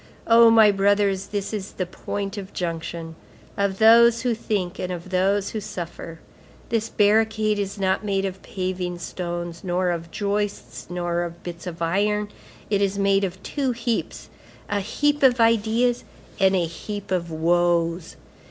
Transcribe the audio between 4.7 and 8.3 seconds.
and of those who suffer; this barricade is not made